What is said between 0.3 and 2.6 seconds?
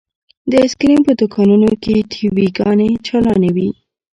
د ايسکريم په دوکانونو کښې ټي وي